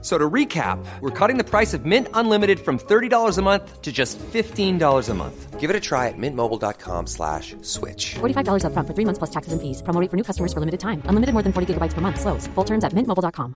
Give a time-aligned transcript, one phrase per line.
[0.00, 3.90] So to recap, we're cutting the price of Mint Unlimited from $30 a month to
[3.90, 5.58] just $15 a month.
[5.58, 8.14] Give it a try at mintmobile.com slash switch.
[8.20, 9.82] $45 upfront for three months plus taxes and fees.
[9.82, 11.02] Promo rate for new customers for limited time.
[11.10, 12.20] Unlimited more than 40 gigabytes per month.
[12.20, 12.46] Slows.
[12.54, 13.54] Full terms at mintmobile.com.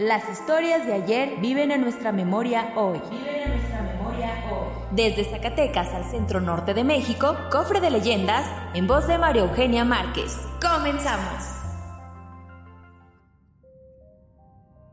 [0.00, 3.00] Las historias de ayer viven en nuestra memoria hoy.
[3.10, 4.68] Viven en nuestra memoria hoy.
[4.92, 9.84] Desde Zacatecas al centro norte de México, Cofre de Leyendas, en voz de María Eugenia
[9.84, 10.36] Márquez.
[10.60, 11.57] ¡Comenzamos!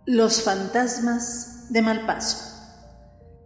[0.07, 2.37] Los fantasmas de Malpaso.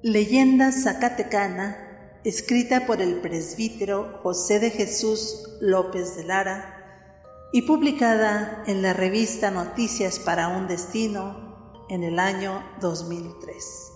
[0.01, 8.81] Leyenda zacatecana, escrita por el presbítero José de Jesús López de Lara y publicada en
[8.81, 13.93] la revista Noticias para un Destino en el año 2003.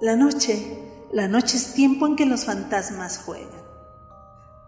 [0.00, 0.78] La noche,
[1.10, 3.64] la noche es tiempo en que los fantasmas juegan.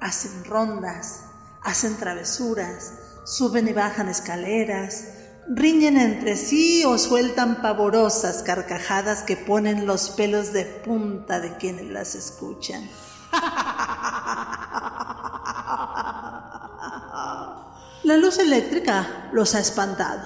[0.00, 1.26] Hacen rondas,
[1.62, 2.92] hacen travesuras,
[3.24, 10.52] suben y bajan escaleras, riñen entre sí o sueltan pavorosas carcajadas que ponen los pelos
[10.52, 12.88] de punta de quienes las escuchan.
[18.04, 20.22] La luz eléctrica los ha espantado.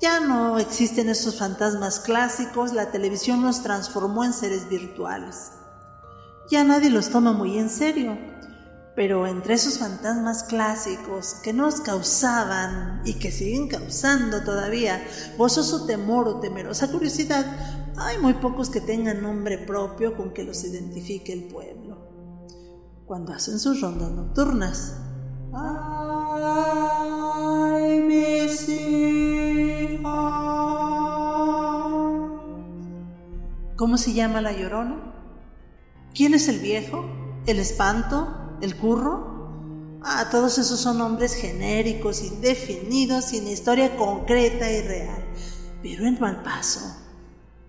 [0.00, 5.50] Ya no existen esos fantasmas clásicos, la televisión los transformó en seres virtuales.
[6.50, 8.16] Ya nadie los toma muy en serio,
[8.98, 15.00] pero entre esos fantasmas clásicos que nos causaban y que siguen causando todavía
[15.36, 17.46] gozoso temor o temerosa curiosidad,
[17.96, 21.96] hay muy pocos que tengan nombre propio con que los identifique el pueblo.
[23.06, 24.96] Cuando hacen sus rondas nocturnas.
[25.54, 26.00] ¡Ay,
[28.00, 28.66] mis
[33.76, 35.14] ¿Cómo se llama la llorona?
[36.12, 37.04] ¿Quién es el viejo?
[37.46, 38.47] ¿El espanto?
[38.60, 39.38] ¿El curro?
[40.02, 45.24] Ah, todos esos son nombres genéricos, indefinidos, sin historia concreta y real.
[45.82, 46.80] Pero en Malpaso,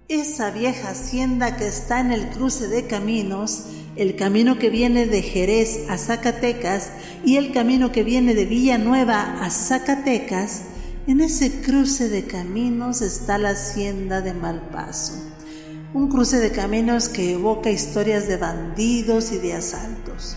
[0.08, 5.22] esa vieja hacienda que está en el cruce de caminos, el camino que viene de
[5.22, 6.92] Jerez a Zacatecas
[7.24, 10.64] y el camino que viene de Villanueva a Zacatecas,
[11.08, 15.14] en ese cruce de caminos está la hacienda de Malpaso
[15.94, 20.36] un cruce de caminos que evoca historias de bandidos y de asaltos,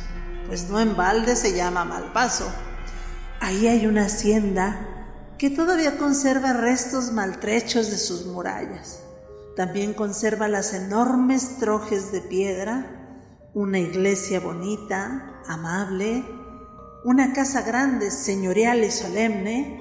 [0.52, 2.46] pues no en balde se llama Malpaso.
[3.40, 4.86] Ahí hay una hacienda
[5.38, 9.00] que todavía conserva restos maltrechos de sus murallas.
[9.56, 16.22] También conserva las enormes trojes de piedra, una iglesia bonita, amable,
[17.02, 19.80] una casa grande, señorial y solemne,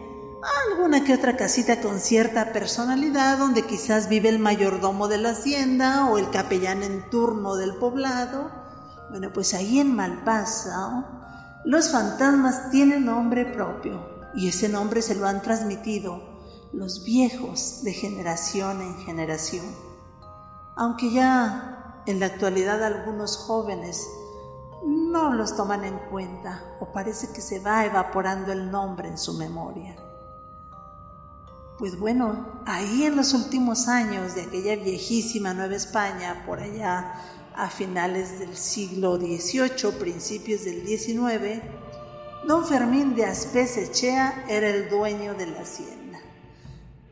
[0.69, 6.09] alguna que otra casita con cierta personalidad donde quizás vive el mayordomo de la hacienda
[6.09, 8.60] o el capellán en turno del poblado.
[9.11, 11.03] Bueno, pues ahí en Malpaso
[11.65, 16.23] los fantasmas tienen nombre propio y ese nombre se lo han transmitido
[16.71, 19.65] los viejos de generación en generación.
[20.77, 24.07] Aunque ya en la actualidad algunos jóvenes
[24.87, 29.33] no los toman en cuenta o parece que se va evaporando el nombre en su
[29.33, 29.97] memoria.
[31.77, 37.13] Pues bueno, ahí en los últimos años de aquella viejísima Nueva España, por allá
[37.61, 41.61] a finales del siglo XVIII, principios del XIX,
[42.47, 46.19] don Fermín de Aspesechea era el dueño de la hacienda.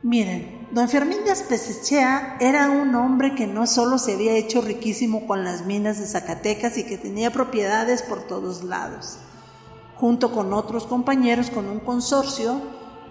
[0.01, 5.27] Miren, don Fermín de Aspesechea era un hombre que no solo se había hecho riquísimo
[5.27, 9.19] con las minas de Zacatecas y que tenía propiedades por todos lados.
[9.97, 12.59] Junto con otros compañeros, con un consorcio,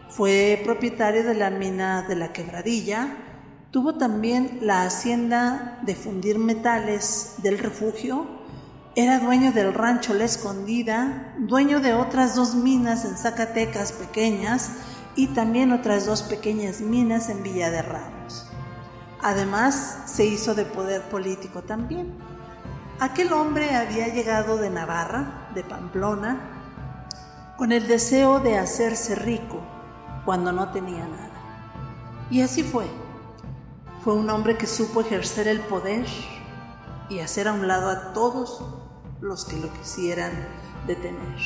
[0.08, 3.27] fue propietario de la mina de la Quebradilla,
[3.70, 8.26] tuvo también la hacienda de fundir metales del refugio,
[8.94, 14.72] era dueño del rancho La Escondida, dueño de otras dos minas en Zacatecas pequeñas
[15.14, 18.50] y también otras dos pequeñas minas en Villa de Ramos.
[19.22, 22.12] Además, se hizo de poder político también.
[23.00, 26.40] Aquel hombre había llegado de Navarra, de Pamplona,
[27.56, 29.60] con el deseo de hacerse rico
[30.24, 31.30] cuando no tenía nada.
[32.30, 32.86] Y así fue.
[34.08, 36.06] Fue un hombre que supo ejercer el poder
[37.10, 38.64] y hacer a un lado a todos
[39.20, 40.32] los que lo quisieran
[40.86, 41.36] detener.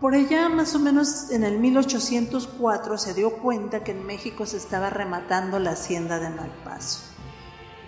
[0.00, 4.56] Por allá, más o menos en el 1804, se dio cuenta que en México se
[4.56, 7.00] estaba rematando la hacienda de Malpaso.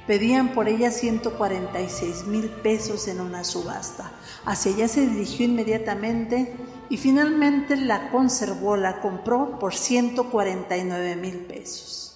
[0.09, 4.11] Pedían por ella 146 mil pesos en una subasta.
[4.45, 6.57] Hacia ella se dirigió inmediatamente
[6.89, 12.10] y finalmente la conservó, la compró por 149 mil pesos.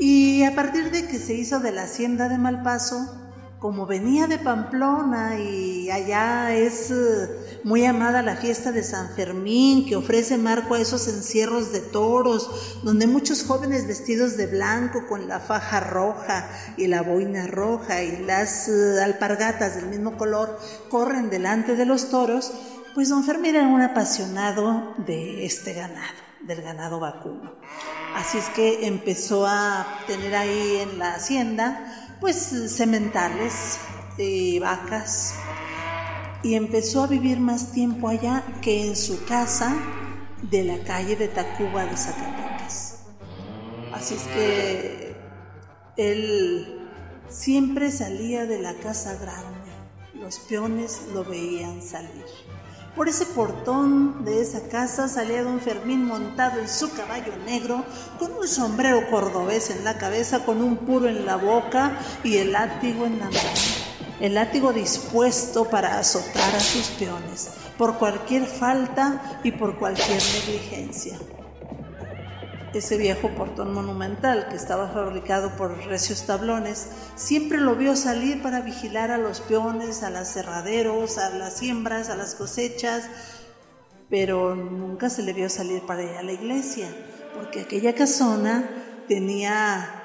[0.00, 3.20] Y a partir de que se hizo de la hacienda de Malpaso,
[3.58, 9.86] como venía de Pamplona y allá es eh, muy amada la fiesta de San Fermín,
[9.86, 15.28] que ofrece marco a esos encierros de toros, donde muchos jóvenes vestidos de blanco con
[15.28, 16.48] la faja roja
[16.78, 20.58] y la boina roja y las eh, alpargatas del mismo color
[20.88, 22.50] corren delante de los toros,
[22.94, 27.52] pues don Fermín era un apasionado de este ganado, del ganado vacuno.
[28.14, 33.78] Así es que empezó a tener ahí en la hacienda pues sementales,
[34.18, 35.34] de vacas,
[36.42, 39.74] y empezó a vivir más tiempo allá que en su casa
[40.42, 43.04] de la calle de Tacuba de Zacatecas.
[43.92, 45.16] Así es que
[45.96, 46.88] él
[47.28, 49.70] siempre salía de la casa grande,
[50.14, 52.26] los peones lo veían salir.
[52.96, 57.84] Por ese portón de esa casa salía don Fermín montado en su caballo negro,
[58.18, 62.52] con un sombrero cordobés en la cabeza, con un puro en la boca y el
[62.52, 63.38] látigo en la mano.
[64.20, 71.18] El látigo dispuesto para azotar a sus peones, por cualquier falta y por cualquier negligencia
[72.74, 78.60] ese viejo portón monumental que estaba fabricado por recios tablones, siempre lo vio salir para
[78.60, 83.08] vigilar a los peones, a los cerraderos, a las siembras, a las cosechas,
[84.08, 86.88] pero nunca se le vio salir para ir a la iglesia,
[87.34, 88.68] porque aquella casona
[89.08, 89.99] tenía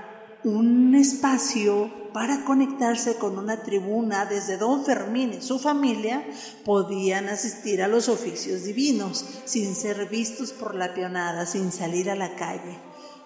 [0.46, 6.24] un espacio para conectarse con una tribuna desde don Fermín y su familia
[6.64, 12.16] podían asistir a los oficios divinos sin ser vistos por la peonada, sin salir a
[12.16, 12.78] la calle.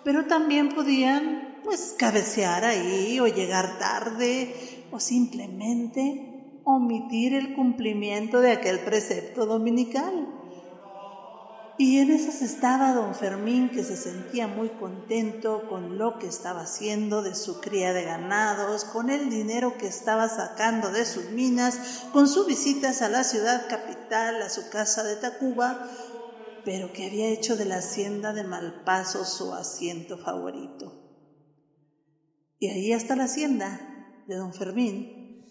[0.03, 4.55] Pero también podían pues cabecear ahí o llegar tarde
[4.89, 10.38] o simplemente omitir el cumplimiento de aquel precepto dominical.
[11.81, 16.63] Y en esas estaba don Fermín, que se sentía muy contento con lo que estaba
[16.63, 22.03] haciendo de su cría de ganados, con el dinero que estaba sacando de sus minas,
[22.11, 25.89] con sus visitas a la ciudad capital, a su casa de Tacuba,
[26.65, 31.01] pero que había hecho de la hacienda de Malpaso su asiento favorito.
[32.59, 33.79] Y ahí hasta la hacienda
[34.27, 35.45] de don Fermín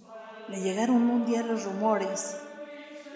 [0.50, 2.36] le llegaron un día los rumores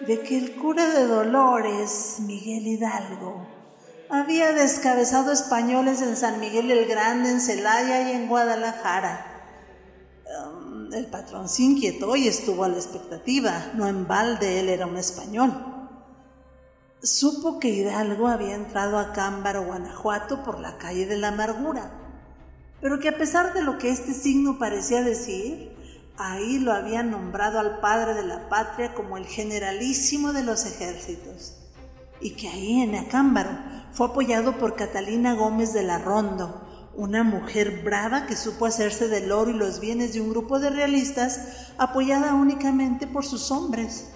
[0.07, 3.47] de que el cura de Dolores, Miguel Hidalgo,
[4.09, 9.25] había descabezado españoles en San Miguel el Grande, en Celaya y en Guadalajara.
[10.25, 14.85] Um, el patrón se inquietó y estuvo a la expectativa, no en balde, él era
[14.85, 15.51] un español.
[17.01, 21.91] Supo que Hidalgo había entrado a Cámbaro, Guanajuato, por la calle de la amargura,
[22.81, 25.73] pero que a pesar de lo que este signo parecía decir,
[26.17, 31.55] Ahí lo habían nombrado al padre de la patria como el generalísimo de los ejércitos,
[32.21, 33.49] y que ahí en Acámbaro
[33.93, 36.61] fue apoyado por Catalina Gómez de la Rondo,
[36.95, 40.69] una mujer brava que supo hacerse del oro y los bienes de un grupo de
[40.69, 44.11] realistas apoyada únicamente por sus hombres,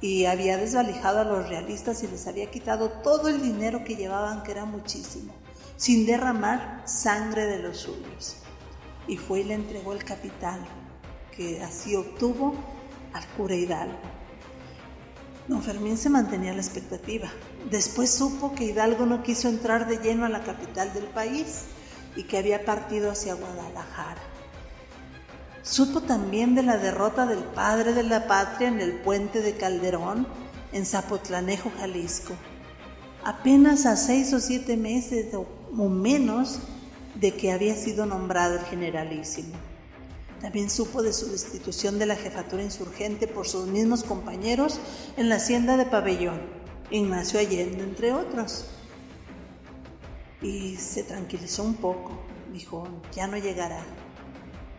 [0.00, 4.44] y había desvalijado a los realistas y les había quitado todo el dinero que llevaban,
[4.44, 5.34] que era muchísimo,
[5.76, 8.36] sin derramar sangre de los suyos.
[9.06, 10.60] Y fue y le entregó el capital
[11.36, 12.54] que así obtuvo
[13.12, 13.98] al cura Hidalgo.
[15.48, 17.28] Don Fermín se mantenía la expectativa.
[17.70, 21.64] Después supo que Hidalgo no quiso entrar de lleno a la capital del país
[22.16, 24.22] y que había partido hacia Guadalajara.
[25.62, 30.26] Supo también de la derrota del padre de la patria en el puente de Calderón,
[30.72, 32.34] en Zapotlanejo, Jalisco,
[33.24, 36.60] apenas a seis o siete meses o menos
[37.14, 39.54] de que había sido nombrado el generalísimo.
[40.44, 44.78] También supo de su destitución de la jefatura insurgente por sus mismos compañeros
[45.16, 46.38] en la hacienda de Pabellón,
[46.90, 48.66] Ignacio Allende, entre otros.
[50.42, 52.20] Y se tranquilizó un poco.
[52.52, 53.86] Dijo, ya no llegará.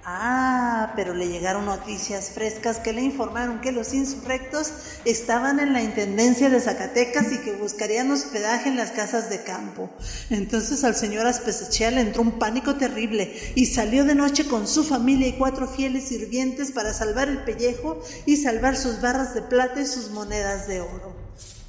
[0.07, 4.71] Ah, pero le llegaron noticias frescas que le informaron que los insurrectos
[5.03, 9.89] estaban en la Intendencia de Zacatecas y que buscarían hospedaje en las casas de campo.
[10.29, 14.83] Entonces al señor Aspesechea le entró un pánico terrible y salió de noche con su
[14.83, 19.81] familia y cuatro fieles sirvientes para salvar el pellejo y salvar sus barras de plata
[19.81, 21.15] y sus monedas de oro.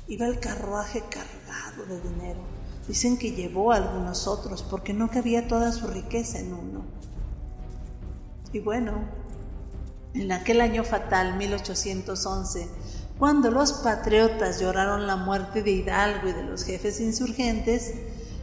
[0.09, 2.41] Iba el carruaje cargado de dinero.
[2.87, 7.06] Dicen que llevó a algunos otros porque no cabía toda su riqueza en uno.
[8.57, 8.93] Y bueno,
[10.15, 12.71] en aquel año fatal, 1811,
[13.19, 17.93] cuando los patriotas lloraron la muerte de Hidalgo y de los jefes insurgentes,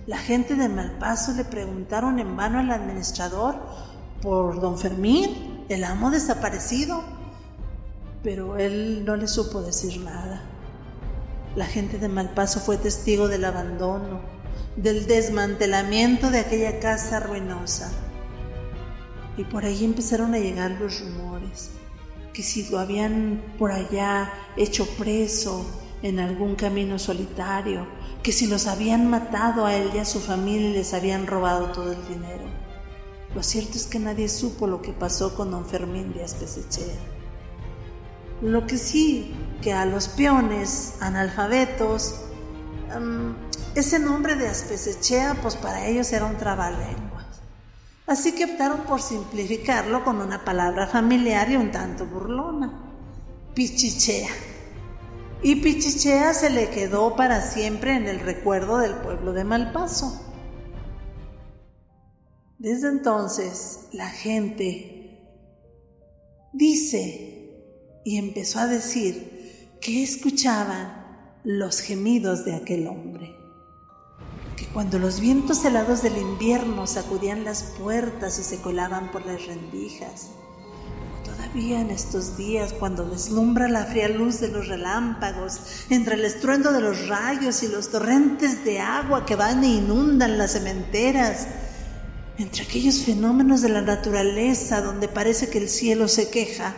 [0.05, 3.55] la gente de Malpaso le preguntaron en vano al administrador
[4.21, 7.01] por don Fermín, el amo desaparecido.
[8.21, 10.43] Pero él no le supo decir nada.
[11.55, 14.21] La gente de Malpaso fue testigo del abandono,
[14.75, 17.91] del desmantelamiento de aquella casa ruinosa.
[19.37, 21.71] Y por ahí empezaron a llegar los rumores,
[22.33, 25.65] que si lo habían por allá hecho preso
[26.01, 27.87] en algún camino solitario,
[28.21, 31.71] que si los habían matado a él y a su familia y les habían robado
[31.71, 32.43] todo el dinero.
[33.33, 36.93] Lo cierto es que nadie supo lo que pasó con don Fermín Díaz Pesechea.
[38.41, 42.15] Lo que sí, que a los peones analfabetos,
[42.93, 43.33] em,
[43.73, 47.02] ese nombre de Aspesechea, pues para ellos era un trabalenguas.
[48.05, 52.93] Así que optaron por simplificarlo con una palabra familiar y un tanto burlona,
[53.53, 54.29] Pichichea.
[55.41, 60.21] Y Pichichea se le quedó para siempre en el recuerdo del pueblo de Malpaso.
[62.57, 64.93] Desde entonces la gente
[66.53, 73.35] dice y empezó a decir que escuchaban los gemidos de aquel hombre,
[74.55, 79.45] que cuando los vientos helados del invierno sacudían las puertas y se colaban por las
[79.45, 80.29] rendijas,
[81.23, 86.71] todavía en estos días cuando deslumbra la fría luz de los relámpagos, entre el estruendo
[86.71, 91.47] de los rayos y los torrentes de agua que van e inundan las cementeras,
[92.37, 96.73] entre aquellos fenómenos de la naturaleza donde parece que el cielo se queja,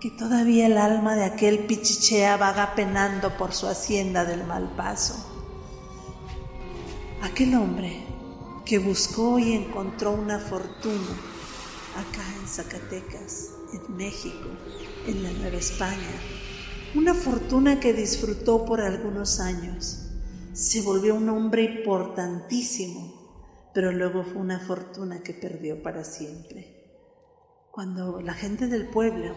[0.00, 5.31] que todavía el alma de aquel pichichea vaga penando por su hacienda del mal paso.
[7.22, 8.04] Aquel hombre
[8.64, 11.16] que buscó y encontró una fortuna
[11.96, 14.48] acá en Zacatecas, en México,
[15.06, 16.12] en la Nueva España,
[16.94, 20.10] una fortuna que disfrutó por algunos años,
[20.52, 23.22] se volvió un hombre importantísimo
[23.72, 26.82] pero luego fue una fortuna que perdió para siempre.
[27.70, 29.34] Cuando la gente del pueblo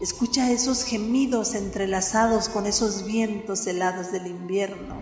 [0.00, 5.00] escucha esos gemidos entrelazados con esos vientos helados del invierno,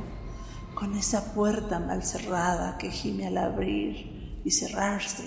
[0.76, 5.24] con esa puerta mal cerrada que gime al abrir y cerrarse,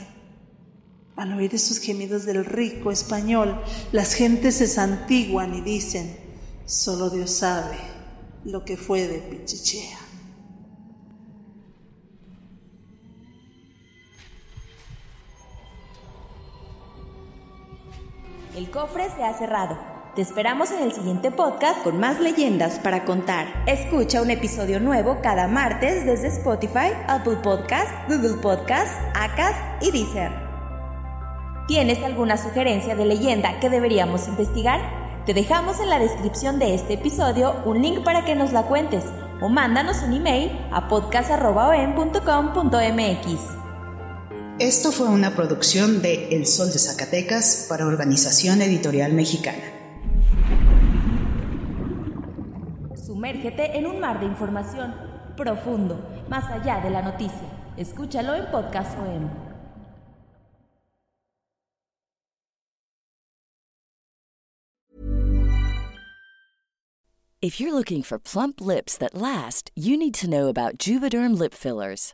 [1.16, 3.60] al oír esos gemidos del rico español,
[3.92, 6.16] las gentes se santiguan y dicen,
[6.66, 7.78] solo Dios sabe
[8.46, 9.98] lo que fue de Pichichea.
[18.56, 19.99] El cofre se ha cerrado.
[20.16, 23.46] Te esperamos en el siguiente podcast con más leyendas para contar.
[23.68, 30.32] Escucha un episodio nuevo cada martes desde Spotify, Apple Podcast, Google Podcast, Acast y Deezer.
[31.68, 34.82] ¿Tienes alguna sugerencia de leyenda que deberíamos investigar?
[35.28, 39.04] Te dejamos en la descripción de este episodio un link para que nos la cuentes
[39.42, 43.42] o mándanos un email a podcast.com.mx.
[44.58, 49.69] Esto fue una producción de El Sol de Zacatecas para Organización Editorial Mexicana.
[53.20, 54.94] Sumérgete en un mar de información
[55.36, 56.00] profundo,
[56.30, 57.50] más allá de la noticia.
[57.76, 59.30] Escúchalo en Podcast OM.
[67.42, 71.54] If you're looking for plump lips that last, you need to know about Juvederm lip
[71.54, 72.14] fillers.